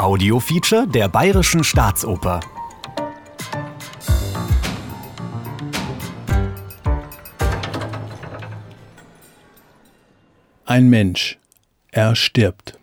Audiofeature 0.00 0.86
der 0.88 1.10
Bayerischen 1.10 1.62
Staatsoper. 1.62 2.40
Ein 10.64 10.88
Mensch. 10.88 11.38
Er 11.90 12.16
stirbt. 12.16 12.78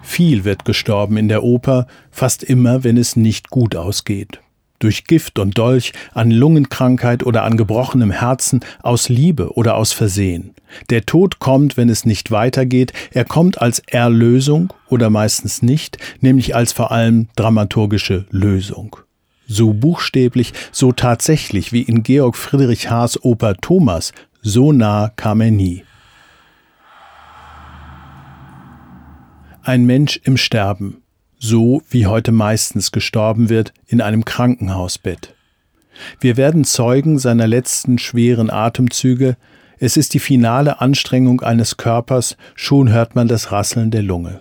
Viel 0.00 0.44
wird 0.44 0.64
gestorben 0.64 1.18
in 1.18 1.28
der 1.28 1.42
Oper, 1.42 1.86
fast 2.10 2.42
immer, 2.42 2.84
wenn 2.84 2.96
es 2.96 3.14
nicht 3.14 3.50
gut 3.50 3.76
ausgeht 3.76 4.40
durch 4.78 5.04
Gift 5.04 5.38
und 5.38 5.58
Dolch, 5.58 5.92
an 6.12 6.30
Lungenkrankheit 6.30 7.24
oder 7.24 7.44
an 7.44 7.56
gebrochenem 7.56 8.10
Herzen, 8.10 8.60
aus 8.82 9.08
Liebe 9.08 9.52
oder 9.54 9.76
aus 9.76 9.92
Versehen. 9.92 10.54
Der 10.90 11.06
Tod 11.06 11.38
kommt, 11.38 11.76
wenn 11.76 11.88
es 11.88 12.04
nicht 12.04 12.30
weitergeht, 12.30 12.92
er 13.12 13.24
kommt 13.24 13.60
als 13.60 13.80
Erlösung 13.86 14.72
oder 14.88 15.10
meistens 15.10 15.62
nicht, 15.62 15.98
nämlich 16.20 16.54
als 16.54 16.72
vor 16.72 16.92
allem 16.92 17.28
dramaturgische 17.36 18.26
Lösung. 18.30 18.96
So 19.46 19.72
buchstäblich, 19.72 20.52
so 20.72 20.92
tatsächlich 20.92 21.72
wie 21.72 21.82
in 21.82 22.02
Georg 22.02 22.36
Friedrich 22.36 22.90
Haas 22.90 23.22
Oper 23.24 23.54
Thomas, 23.54 24.12
so 24.42 24.72
nah 24.72 25.10
kam 25.16 25.40
er 25.40 25.50
nie. 25.50 25.84
Ein 29.62 29.84
Mensch 29.84 30.18
im 30.22 30.36
Sterben, 30.36 31.02
so 31.38 31.82
wie 31.88 32.06
heute 32.06 32.32
meistens 32.32 32.92
gestorben 32.92 33.48
wird, 33.48 33.72
in 33.86 34.00
einem 34.00 34.24
Krankenhausbett. 34.24 35.34
Wir 36.20 36.36
werden 36.36 36.64
Zeugen 36.64 37.18
seiner 37.18 37.46
letzten 37.46 37.98
schweren 37.98 38.50
Atemzüge, 38.50 39.36
es 39.80 39.96
ist 39.96 40.14
die 40.14 40.18
finale 40.18 40.80
Anstrengung 40.80 41.40
eines 41.40 41.76
Körpers, 41.76 42.36
schon 42.54 42.90
hört 42.90 43.14
man 43.14 43.28
das 43.28 43.52
Rasseln 43.52 43.90
der 43.90 44.02
Lunge. 44.02 44.40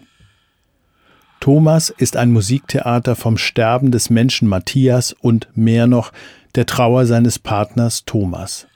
Thomas 1.39 1.91
ist 1.91 2.17
ein 2.17 2.31
Musiktheater 2.31 3.15
vom 3.15 3.37
Sterben 3.37 3.91
des 3.91 4.09
Menschen 4.09 4.47
Matthias 4.47 5.13
und 5.13 5.47
mehr 5.53 5.85
noch 5.85 6.11
der 6.55 6.65
Trauer 6.65 7.05
seines 7.05 7.37
Partners 7.37 8.03
Thomas. 8.05 8.67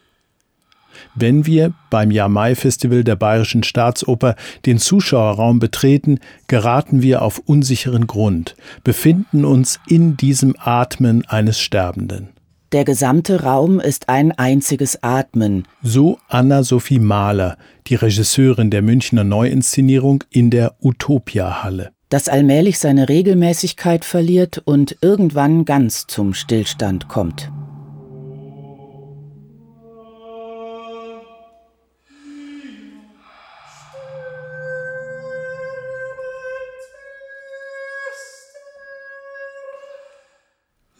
Wenn 1.16 1.46
wir 1.46 1.74
beim 1.90 2.12
Jahr-Mai-Festival 2.12 3.04
der 3.04 3.16
Bayerischen 3.16 3.64
Staatsoper 3.64 4.36
den 4.66 4.78
Zuschauerraum 4.78 5.60
betreten, 5.60 6.20
geraten 6.48 7.02
wir 7.02 7.22
auf 7.22 7.40
unsicheren 7.46 8.08
Grund, 8.08 8.56
befinden 8.84 9.46
uns 9.46 9.80
in 9.88 10.18
diesem 10.18 10.56
Atmen 10.60 11.26
eines 11.28 11.60
Sterbenden. 11.60 12.30
Der 12.72 12.86
gesamte 12.86 13.44
Raum 13.44 13.82
ist 13.82 14.08
ein 14.08 14.32
einziges 14.32 15.04
Atmen. 15.04 15.68
So 15.84 16.20
Anna-Sophie 16.30 17.00
Mahler, 17.00 17.58
die 17.88 17.96
Regisseurin 17.96 18.70
der 18.70 18.82
Münchner 18.82 19.26
Neuinszenierung 19.26 20.24
in 20.30 20.52
der 20.52 20.76
Utopia-Halle. 20.82 21.92
Das 22.08 22.30
allmählich 22.30 22.80
seine 22.80 23.10
Regelmäßigkeit 23.10 24.06
verliert 24.06 24.62
und 24.64 24.98
irgendwann 25.02 25.66
ganz 25.66 26.08
zum 26.08 26.34
Stillstand 26.34 27.10
kommt. 27.10 27.52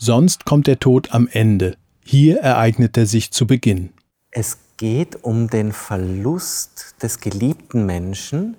Sonst 0.04 0.46
kommt 0.46 0.66
der 0.66 0.80
Tod 0.80 1.14
am 1.14 1.30
Ende. 1.32 1.78
Hier 2.04 2.40
ereignet 2.40 2.98
er 2.98 3.06
sich 3.06 3.30
zu 3.30 3.46
Beginn. 3.46 3.92
Es 4.32 4.58
geht 4.78 5.24
um 5.24 5.48
den 5.48 5.72
Verlust 5.72 6.96
des 7.04 7.20
geliebten 7.20 7.86
Menschen 7.86 8.58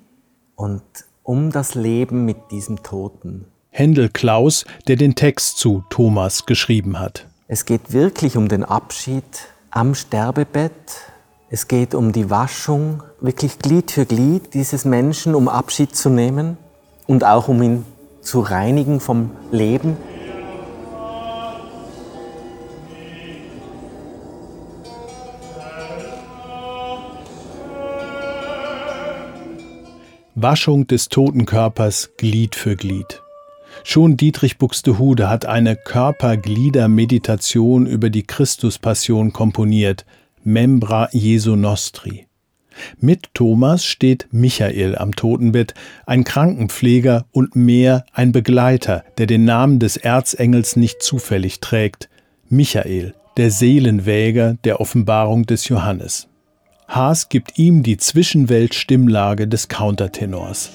und 0.55 0.83
um 1.25 1.51
das 1.51 1.75
Leben 1.75 2.25
mit 2.25 2.37
diesem 2.53 2.85
Toten. 2.85 3.47
Händel 3.71 4.09
Klaus, 4.09 4.65
der 4.87 4.95
den 4.95 5.17
Text 5.17 5.59
zu 5.59 5.83
Thomas 5.91 6.47
geschrieben 6.47 7.01
hat. 7.01 7.27
Es 7.49 7.65
geht 7.65 7.93
wirklich 7.93 8.37
um 8.37 8.47
den 8.47 8.63
Abschied 8.63 9.25
am 9.73 9.97
Sterbebett. 9.97 10.71
Es 11.51 11.67
geht 11.67 11.97
um 11.97 12.13
die 12.13 12.31
Waschung, 12.31 13.03
wirklich 13.21 13.59
Glied 13.59 13.91
für 13.91 14.07
Glied 14.07 14.55
dieses 14.55 14.85
Menschen, 14.85 15.35
um 15.35 15.49
Abschied 15.49 15.97
zu 15.97 16.09
nehmen 16.09 16.57
und 17.09 17.25
auch 17.25 17.49
um 17.49 17.61
ihn 17.63 17.85
zu 18.21 18.39
reinigen 18.39 19.01
vom 19.01 19.33
Leben. 19.51 19.97
Waschung 30.43 30.87
des 30.87 31.09
toten 31.09 31.47
Körpers 31.47 32.11
Glied 32.17 32.57
für 32.57 32.77
Glied. 32.77 33.23
Schon 33.85 34.17
Dietrich 34.17 34.59
Buxtehude 34.59 35.31
hat 35.31 35.47
eine 35.47 35.77
Körper-Glieder-Meditation 35.77 37.87
über 37.87 38.11
die 38.11 38.25
Christuspassion 38.25 39.33
komponiert, 39.33 40.05
Membra 40.45 41.09
Jesu 41.13 41.57
Nostri. 41.57 42.27
Mit 42.99 43.35
Thomas 43.35 43.85
steht 43.85 44.29
Michael 44.33 44.97
am 44.97 45.15
Totenbett, 45.15 45.75
ein 46.07 46.25
Krankenpfleger 46.25 47.27
und 47.31 47.55
mehr 47.55 48.05
ein 48.13 48.33
Begleiter, 48.33 49.05
der 49.19 49.27
den 49.27 49.45
Namen 49.45 49.79
des 49.79 49.97
Erzengels 49.97 50.77
nicht 50.77 51.03
zufällig 51.03 51.61
trägt, 51.61 52.09
Michael, 52.49 53.15
der 53.37 53.51
Seelenwäger 53.51 54.57
der 54.65 54.81
Offenbarung 54.81 55.47
des 55.47 55.69
Johannes. 55.69 56.29
Haas 56.95 57.31
gibt 57.31 57.59
ihm 57.59 57.83
die 57.83 57.97
Zwischenwelt-Stimmlage 57.97 59.49
des 59.49 59.69
Countertenors. 59.69 60.69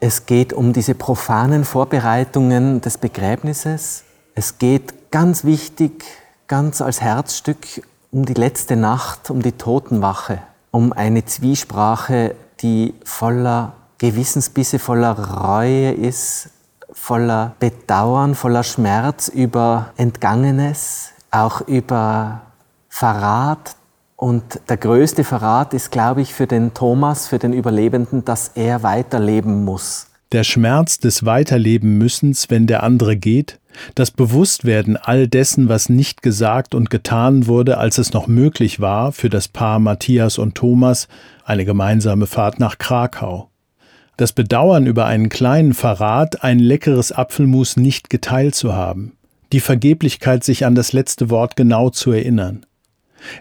Es 0.00 0.26
geht 0.26 0.52
um 0.52 0.72
diese 0.72 0.96
profanen 0.96 1.64
Vorbereitungen 1.64 2.80
des 2.80 2.98
Begräbnisses. 2.98 4.02
Es 4.34 4.58
geht 4.58 5.12
ganz 5.12 5.44
wichtig, 5.44 6.02
ganz 6.48 6.80
als 6.80 7.00
Herzstück 7.00 7.84
um 8.10 8.24
die 8.26 8.34
letzte 8.34 8.74
Nacht, 8.74 9.30
um 9.30 9.40
die 9.40 9.52
Totenwache 9.52 10.40
um 10.70 10.92
eine 10.92 11.24
Zwiesprache, 11.24 12.34
die 12.60 12.94
voller 13.04 13.72
Gewissensbisse, 13.98 14.78
voller 14.78 15.18
Reue 15.18 15.92
ist, 15.92 16.50
voller 16.92 17.54
Bedauern, 17.58 18.34
voller 18.34 18.62
Schmerz 18.62 19.28
über 19.28 19.90
Entgangenes, 19.96 21.10
auch 21.30 21.60
über 21.62 22.42
Verrat. 22.88 23.76
Und 24.16 24.60
der 24.68 24.76
größte 24.76 25.24
Verrat 25.24 25.72
ist, 25.72 25.90
glaube 25.90 26.20
ich, 26.20 26.34
für 26.34 26.46
den 26.46 26.74
Thomas, 26.74 27.26
für 27.26 27.38
den 27.38 27.52
Überlebenden, 27.52 28.24
dass 28.24 28.48
er 28.54 28.82
weiterleben 28.82 29.64
muss. 29.64 30.09
Der 30.32 30.44
Schmerz 30.44 31.00
des 31.00 31.24
Weiterleben-Müssens, 31.24 32.50
wenn 32.50 32.68
der 32.68 32.84
andere 32.84 33.16
geht, 33.16 33.58
das 33.96 34.12
Bewusstwerden 34.12 34.96
all 34.96 35.26
dessen, 35.26 35.68
was 35.68 35.88
nicht 35.88 36.22
gesagt 36.22 36.72
und 36.72 36.88
getan 36.88 37.48
wurde, 37.48 37.78
als 37.78 37.98
es 37.98 38.12
noch 38.12 38.28
möglich 38.28 38.78
war, 38.78 39.10
für 39.10 39.28
das 39.28 39.48
Paar 39.48 39.80
Matthias 39.80 40.38
und 40.38 40.54
Thomas 40.54 41.08
eine 41.44 41.64
gemeinsame 41.64 42.28
Fahrt 42.28 42.60
nach 42.60 42.78
Krakau. 42.78 43.50
Das 44.16 44.32
Bedauern 44.32 44.86
über 44.86 45.06
einen 45.06 45.30
kleinen 45.30 45.74
Verrat, 45.74 46.44
ein 46.44 46.60
leckeres 46.60 47.10
Apfelmus 47.10 47.76
nicht 47.76 48.08
geteilt 48.08 48.54
zu 48.54 48.72
haben. 48.72 49.16
Die 49.52 49.60
Vergeblichkeit, 49.60 50.44
sich 50.44 50.64
an 50.64 50.76
das 50.76 50.92
letzte 50.92 51.28
Wort 51.30 51.56
genau 51.56 51.90
zu 51.90 52.12
erinnern. 52.12 52.64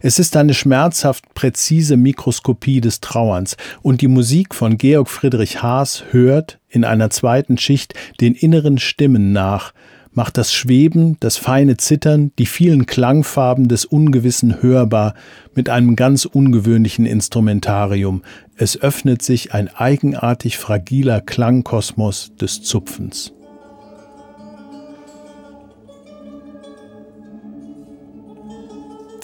Es 0.01 0.19
ist 0.19 0.35
eine 0.37 0.53
schmerzhaft 0.53 1.33
präzise 1.33 1.97
Mikroskopie 1.97 2.81
des 2.81 2.99
Trauerns, 2.99 3.57
und 3.81 4.01
die 4.01 4.07
Musik 4.07 4.55
von 4.55 4.77
Georg 4.77 5.09
Friedrich 5.09 5.61
Haas 5.61 6.03
hört 6.11 6.59
in 6.69 6.83
einer 6.83 7.09
zweiten 7.09 7.57
Schicht 7.57 7.93
den 8.21 8.35
inneren 8.35 8.77
Stimmen 8.77 9.31
nach, 9.31 9.73
macht 10.11 10.37
das 10.37 10.53
Schweben, 10.53 11.17
das 11.19 11.37
feine 11.37 11.77
Zittern, 11.77 12.31
die 12.39 12.45
vielen 12.45 12.85
Klangfarben 12.85 13.67
des 13.67 13.85
Ungewissen 13.85 14.61
hörbar 14.61 15.13
mit 15.55 15.69
einem 15.69 15.95
ganz 15.95 16.25
ungewöhnlichen 16.25 17.05
Instrumentarium. 17.05 18.23
Es 18.55 18.81
öffnet 18.81 19.21
sich 19.21 19.53
ein 19.53 19.69
eigenartig 19.69 20.57
fragiler 20.57 21.21
Klangkosmos 21.21 22.31
des 22.35 22.61
Zupfens. 22.63 23.33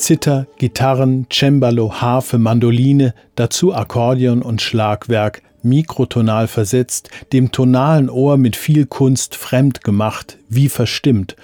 Zither, 0.05 0.45
Gitarren, 0.59 1.25
Cembalo, 1.31 1.99
Harfe, 1.99 2.37
Mandoline, 2.37 3.15
dazu 3.33 3.73
Akkordeon 3.73 4.43
und 4.43 4.61
Schlagwerk, 4.61 5.41
mikrotonal 5.63 6.47
versetzt, 6.47 7.09
dem 7.33 7.51
tonalen 7.51 8.11
Ohr 8.11 8.37
mit 8.37 8.55
viel 8.55 8.85
Kunst 8.85 9.33
fremd 9.33 9.83
gemacht, 9.83 10.37
wie 10.47 10.69
verstimmt. 10.69 11.35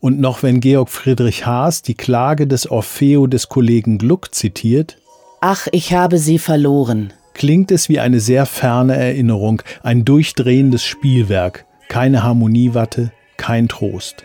Und 0.00 0.18
noch 0.18 0.42
wenn 0.42 0.58
Georg 0.58 0.88
Friedrich 0.88 1.46
Haas 1.46 1.82
die 1.82 1.94
Klage 1.94 2.48
des 2.48 2.68
Orfeo 2.68 3.28
des 3.28 3.48
Kollegen 3.48 3.98
Gluck 3.98 4.34
zitiert, 4.34 4.98
Ach, 5.40 5.68
ich 5.70 5.92
habe 5.92 6.18
sie 6.18 6.40
verloren, 6.40 7.12
klingt 7.34 7.70
es 7.70 7.88
wie 7.88 8.00
eine 8.00 8.18
sehr 8.18 8.46
ferne 8.46 8.96
Erinnerung, 8.96 9.62
ein 9.84 10.04
durchdrehendes 10.04 10.84
Spielwerk, 10.84 11.66
keine 11.88 12.24
Harmoniewatte, 12.24 13.12
kein 13.36 13.68
Trost. 13.68 14.24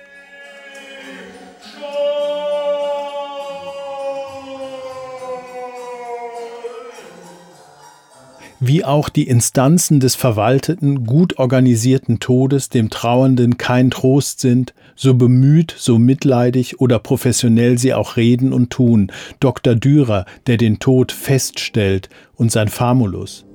Wie 8.65 8.85
auch 8.85 9.09
die 9.09 9.27
Instanzen 9.27 9.99
des 9.99 10.15
verwalteten, 10.15 11.05
gut 11.05 11.37
organisierten 11.37 12.19
Todes 12.19 12.69
dem 12.69 12.89
Trauernden 12.89 13.57
kein 13.57 13.91
Trost 13.91 14.39
sind, 14.39 14.73
so 14.95 15.15
bemüht, 15.15 15.75
so 15.77 15.99
mitleidig 15.99 16.79
oder 16.79 16.99
professionell 16.99 17.77
sie 17.77 17.93
auch 17.93 18.15
reden 18.15 18.53
und 18.53 18.69
tun, 18.69 19.11
Dr. 19.39 19.75
Dürer, 19.75 20.25
der 20.47 20.57
den 20.57 20.79
Tod 20.79 21.11
feststellt, 21.11 22.09
und 22.35 22.51
sein 22.51 22.69
Famulus. 22.69 23.45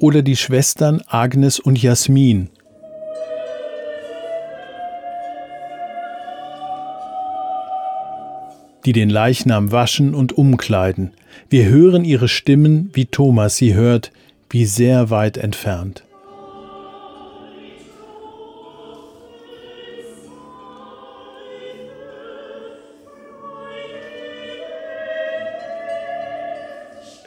Oder 0.00 0.22
die 0.22 0.36
Schwestern 0.36 1.02
Agnes 1.08 1.58
und 1.58 1.82
Jasmin, 1.82 2.50
die 8.84 8.92
den 8.92 9.10
Leichnam 9.10 9.72
waschen 9.72 10.14
und 10.14 10.36
umkleiden. 10.36 11.12
Wir 11.50 11.66
hören 11.66 12.04
ihre 12.04 12.28
Stimmen, 12.28 12.90
wie 12.92 13.06
Thomas 13.06 13.56
sie 13.56 13.74
hört, 13.74 14.12
wie 14.50 14.64
sehr 14.64 15.10
weit 15.10 15.36
entfernt. 15.36 16.04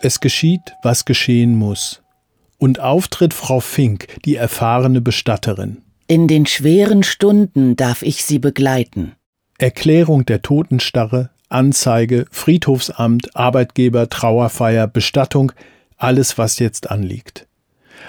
Es 0.04 0.20
geschieht, 0.20 0.74
was 0.82 1.06
geschehen 1.06 1.56
muss. 1.56 2.02
Und 2.58 2.80
auftritt 2.80 3.34
Frau 3.34 3.60
Fink, 3.60 4.08
die 4.26 4.36
erfahrene 4.36 5.00
Bestatterin. 5.00 5.84
In 6.08 6.28
den 6.28 6.46
schweren 6.46 7.04
Stunden 7.04 7.76
darf 7.76 8.02
ich 8.02 8.24
Sie 8.24 8.40
begleiten. 8.40 9.14
Erklärung 9.60 10.26
der 10.26 10.42
Totenstarre, 10.42 11.30
Anzeige, 11.52 12.26
Friedhofsamt, 12.32 13.36
Arbeitgeber, 13.36 14.10
Trauerfeier, 14.10 14.88
Bestattung, 14.88 15.52
alles, 15.98 16.38
was 16.38 16.60
jetzt 16.60 16.90
anliegt. 16.90 17.48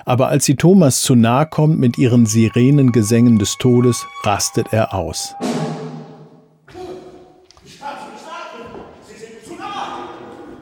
Aber 0.05 0.29
als 0.29 0.45
sie 0.45 0.57
Thomas 0.57 1.03
zu 1.03 1.15
nahe 1.15 1.47
kommt 1.47 1.79
mit 1.79 1.99
ihren 1.99 2.27
Sirenengesängen 2.27 3.39
des 3.39 3.59
Todes, 3.59 4.07
rastet 4.23 4.73
er 4.73 4.95
aus. 4.95 5.35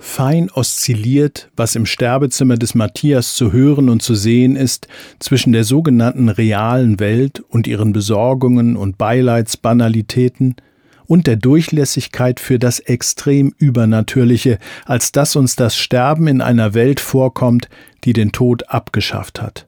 Fein 0.00 0.50
oszilliert, 0.50 1.50
was 1.56 1.76
im 1.76 1.86
Sterbezimmer 1.86 2.56
des 2.56 2.74
Matthias 2.74 3.36
zu 3.36 3.52
hören 3.52 3.88
und 3.88 4.02
zu 4.02 4.14
sehen 4.14 4.56
ist, 4.56 4.88
zwischen 5.20 5.52
der 5.52 5.64
sogenannten 5.64 6.28
realen 6.28 6.98
Welt 6.98 7.40
und 7.48 7.66
ihren 7.66 7.92
Besorgungen 7.92 8.76
und 8.76 8.98
Beileidsbanalitäten– 8.98 10.56
und 11.10 11.26
der 11.26 11.34
Durchlässigkeit 11.34 12.38
für 12.38 12.60
das 12.60 12.78
extrem 12.78 13.52
Übernatürliche, 13.58 14.60
als 14.86 15.10
dass 15.10 15.34
uns 15.34 15.56
das 15.56 15.76
Sterben 15.76 16.28
in 16.28 16.40
einer 16.40 16.72
Welt 16.72 17.00
vorkommt, 17.00 17.68
die 18.04 18.12
den 18.12 18.30
Tod 18.30 18.68
abgeschafft 18.68 19.42
hat. 19.42 19.66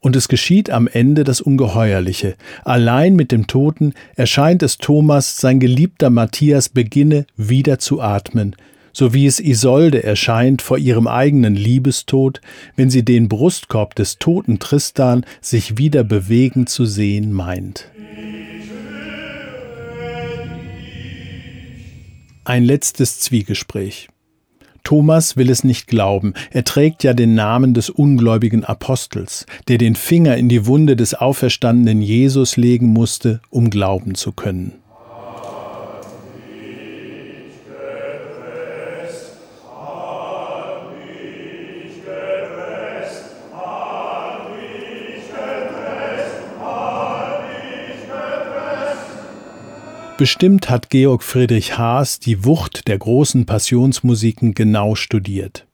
Und 0.00 0.16
es 0.16 0.28
geschieht 0.28 0.68
am 0.68 0.86
Ende 0.86 1.24
das 1.24 1.40
Ungeheuerliche. 1.40 2.34
Allein 2.62 3.16
mit 3.16 3.32
dem 3.32 3.46
Toten 3.46 3.94
erscheint 4.16 4.62
es 4.62 4.76
Thomas, 4.76 5.38
sein 5.38 5.60
geliebter 5.60 6.10
Matthias 6.10 6.68
beginne 6.68 7.24
wieder 7.38 7.78
zu 7.78 8.02
atmen, 8.02 8.54
so 8.92 9.14
wie 9.14 9.24
es 9.24 9.40
Isolde 9.40 10.02
erscheint 10.02 10.60
vor 10.60 10.76
ihrem 10.76 11.06
eigenen 11.06 11.54
Liebestod, 11.54 12.42
wenn 12.76 12.90
sie 12.90 13.02
den 13.02 13.30
Brustkorb 13.30 13.94
des 13.94 14.18
toten 14.18 14.58
Tristan 14.58 15.24
sich 15.40 15.78
wieder 15.78 16.04
bewegen 16.04 16.66
zu 16.66 16.84
sehen 16.84 17.32
meint. 17.32 17.86
Ein 22.48 22.64
letztes 22.64 23.20
Zwiegespräch. 23.20 24.08
Thomas 24.82 25.36
will 25.36 25.50
es 25.50 25.64
nicht 25.64 25.86
glauben, 25.86 26.32
er 26.50 26.64
trägt 26.64 27.04
ja 27.04 27.12
den 27.12 27.34
Namen 27.34 27.74
des 27.74 27.90
ungläubigen 27.90 28.64
Apostels, 28.64 29.44
der 29.68 29.76
den 29.76 29.94
Finger 29.94 30.34
in 30.38 30.48
die 30.48 30.64
Wunde 30.64 30.96
des 30.96 31.12
auferstandenen 31.12 32.00
Jesus 32.00 32.56
legen 32.56 32.86
musste, 32.86 33.42
um 33.50 33.68
glauben 33.68 34.14
zu 34.14 34.32
können. 34.32 34.72
Bestimmt 50.18 50.68
hat 50.68 50.90
Georg 50.90 51.22
Friedrich 51.22 51.78
Haas 51.78 52.18
die 52.18 52.44
Wucht 52.44 52.88
der 52.88 52.98
großen 52.98 53.46
Passionsmusiken 53.46 54.52
genau 54.52 54.96
studiert. 54.96 55.64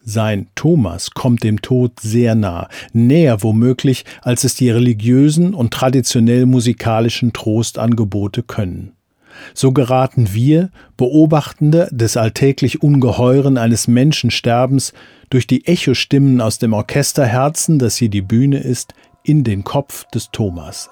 Sein 0.00 0.46
Thomas 0.54 1.10
kommt 1.10 1.42
dem 1.42 1.60
Tod 1.60 1.98
sehr 1.98 2.36
nah, 2.36 2.68
näher 2.92 3.42
womöglich, 3.42 4.04
als 4.22 4.44
es 4.44 4.54
die 4.54 4.70
religiösen 4.70 5.54
und 5.54 5.72
traditionell 5.72 6.46
musikalischen 6.46 7.32
Trostangebote 7.32 8.44
können. 8.44 8.92
So 9.54 9.72
geraten 9.72 10.32
wir, 10.34 10.70
Beobachtende 10.96 11.88
des 11.90 12.16
alltäglich 12.16 12.84
Ungeheuren 12.84 13.58
eines 13.58 13.88
Menschensterbens, 13.88 14.92
durch 15.30 15.48
die 15.48 15.66
Echostimmen 15.66 16.40
aus 16.40 16.60
dem 16.60 16.74
Orchesterherzen, 16.74 17.80
das 17.80 17.96
hier 17.96 18.08
die 18.08 18.22
Bühne 18.22 18.58
ist, 18.58 18.94
in 19.24 19.42
den 19.42 19.64
Kopf 19.64 20.04
des 20.14 20.30
Thomas. 20.30 20.90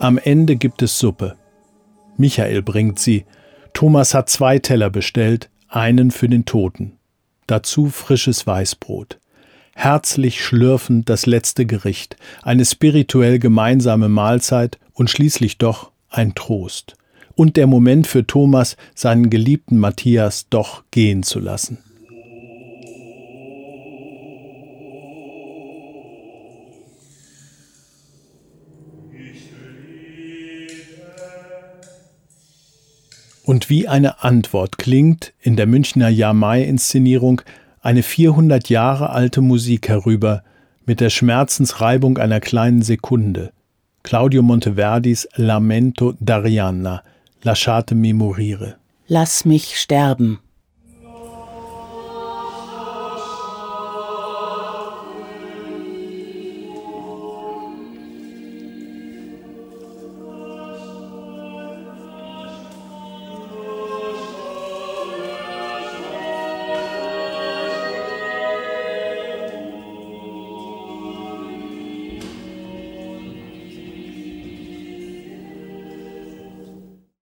Am 0.00 0.16
Ende 0.16 0.54
gibt 0.54 0.82
es 0.82 0.98
Suppe. 0.98 1.36
Michael 2.16 2.62
bringt 2.62 3.00
sie. 3.00 3.24
Thomas 3.74 4.14
hat 4.14 4.30
zwei 4.30 4.60
Teller 4.60 4.90
bestellt, 4.90 5.50
einen 5.68 6.12
für 6.12 6.28
den 6.28 6.44
Toten. 6.44 6.92
Dazu 7.48 7.88
frisches 7.88 8.46
Weißbrot. 8.46 9.18
Herzlich 9.74 10.44
schlürfend 10.44 11.08
das 11.08 11.26
letzte 11.26 11.66
Gericht, 11.66 12.16
eine 12.42 12.64
spirituell 12.64 13.40
gemeinsame 13.40 14.08
Mahlzeit 14.08 14.78
und 14.92 15.10
schließlich 15.10 15.58
doch 15.58 15.90
ein 16.10 16.34
Trost. 16.36 16.96
Und 17.34 17.56
der 17.56 17.66
Moment 17.66 18.06
für 18.06 18.26
Thomas, 18.26 18.76
seinen 18.94 19.30
geliebten 19.30 19.78
Matthias 19.78 20.48
doch 20.48 20.84
gehen 20.92 21.24
zu 21.24 21.40
lassen. 21.40 21.78
Und 33.48 33.70
wie 33.70 33.88
eine 33.88 34.22
Antwort 34.22 34.76
klingt 34.76 35.32
in 35.40 35.56
der 35.56 35.66
Münchner 35.66 36.10
Jahr-Mai-Inszenierung 36.10 37.40
eine 37.80 38.02
400 38.02 38.68
Jahre 38.68 39.08
alte 39.08 39.40
Musik 39.40 39.88
herüber 39.88 40.42
mit 40.84 41.00
der 41.00 41.08
Schmerzensreibung 41.08 42.18
einer 42.18 42.40
kleinen 42.40 42.82
Sekunde. 42.82 43.50
Claudio 44.02 44.42
Monteverdis 44.42 45.26
Lamento 45.36 46.12
d'Arianna, 46.22 47.00
Lasciatemi 47.42 48.12
morire. 48.12 48.74
Lass 49.06 49.46
mich 49.46 49.80
sterben. 49.80 50.40